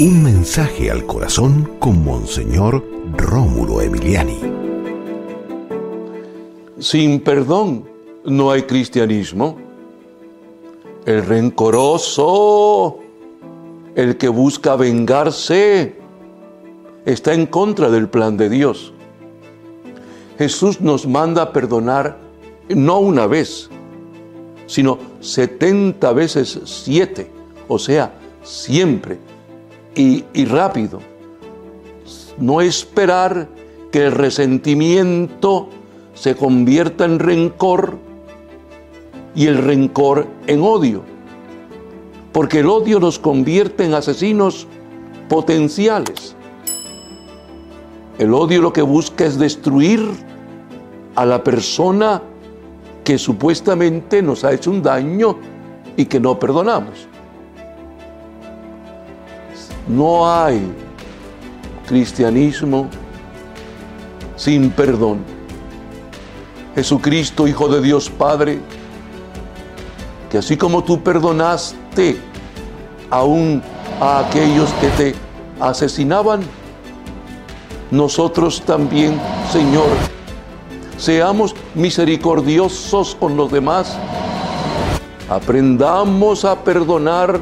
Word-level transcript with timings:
Un 0.00 0.22
mensaje 0.22 0.90
al 0.90 1.04
corazón 1.04 1.72
con 1.78 2.02
Monseñor 2.02 2.82
Rómulo 3.18 3.82
Emiliani. 3.82 4.40
Sin 6.78 7.20
perdón 7.20 7.84
no 8.24 8.50
hay 8.50 8.62
cristianismo. 8.62 9.58
El 11.04 11.26
rencoroso, 11.26 13.00
el 13.94 14.16
que 14.16 14.30
busca 14.30 14.74
vengarse, 14.74 15.98
está 17.04 17.34
en 17.34 17.44
contra 17.44 17.90
del 17.90 18.08
plan 18.08 18.38
de 18.38 18.48
Dios. 18.48 18.94
Jesús 20.38 20.80
nos 20.80 21.06
manda 21.06 21.42
a 21.42 21.52
perdonar 21.52 22.16
no 22.70 23.00
una 23.00 23.26
vez, 23.26 23.68
sino 24.66 24.96
70 25.20 26.10
veces 26.14 26.58
7, 26.64 27.30
o 27.68 27.78
sea, 27.78 28.18
siempre 28.42 29.18
y, 29.94 30.44
rápido. 30.44 31.00
No 32.38 32.60
esperar 32.60 33.48
que 33.92 34.06
el 34.06 34.12
resentimiento 34.12 35.68
se 36.14 36.34
convierta 36.34 37.04
en 37.04 37.18
rencor 37.18 37.98
y 39.34 39.46
el 39.46 39.58
rencor 39.58 40.26
en 40.46 40.62
odio. 40.62 41.02
Porque 42.32 42.60
el 42.60 42.68
odio 42.68 43.00
nos 43.00 43.18
convierte 43.18 43.84
en 43.84 43.94
asesinos 43.94 44.66
potenciales. 45.28 46.36
El 48.18 48.34
odio 48.34 48.60
lo 48.60 48.72
que 48.72 48.82
busca 48.82 49.24
es 49.24 49.38
destruir 49.38 50.00
a 51.14 51.24
la 51.24 51.42
persona 51.42 52.22
que 53.04 53.18
supuestamente 53.18 54.22
nos 54.22 54.44
ha 54.44 54.52
hecho 54.52 54.70
un 54.70 54.82
daño 54.82 55.36
y 55.96 56.04
que 56.04 56.20
no 56.20 56.38
perdonamos. 56.38 57.09
No 59.90 60.32
hay 60.32 60.72
cristianismo 61.88 62.88
sin 64.36 64.70
perdón. 64.70 65.18
Jesucristo, 66.76 67.48
Hijo 67.48 67.66
de 67.66 67.82
Dios 67.82 68.08
Padre, 68.08 68.60
que 70.30 70.38
así 70.38 70.56
como 70.56 70.84
tú 70.84 71.02
perdonaste 71.02 72.16
aún 73.10 73.60
a 74.00 74.20
aquellos 74.20 74.70
que 74.74 74.88
te 74.90 75.14
asesinaban, 75.58 76.42
nosotros 77.90 78.62
también, 78.62 79.20
Señor, 79.50 79.88
seamos 80.98 81.56
misericordiosos 81.74 83.16
con 83.18 83.36
los 83.36 83.50
demás, 83.50 83.98
aprendamos 85.28 86.44
a 86.44 86.54
perdonar 86.62 87.40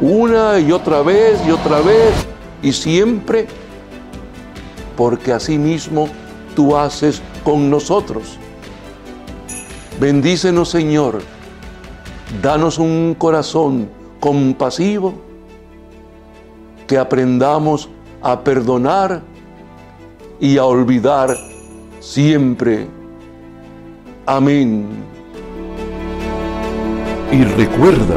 una 0.00 0.58
y 0.58 0.72
otra 0.72 1.02
vez 1.02 1.40
y 1.46 1.50
otra 1.50 1.80
vez 1.80 2.12
y 2.62 2.72
siempre, 2.72 3.46
porque 4.96 5.32
así 5.32 5.58
mismo 5.58 6.08
tú 6.56 6.76
haces 6.76 7.22
con 7.44 7.70
nosotros. 7.70 8.38
Bendícenos, 10.00 10.70
Señor. 10.70 11.20
Danos 12.42 12.78
un 12.78 13.14
corazón 13.16 13.88
compasivo, 14.18 15.14
que 16.86 16.98
aprendamos 16.98 17.88
a 18.22 18.40
perdonar 18.40 19.22
y 20.40 20.58
a 20.58 20.64
olvidar 20.64 21.36
siempre. 22.00 22.88
Amén. 24.26 24.88
Y 27.30 27.44
recuerda, 27.44 28.16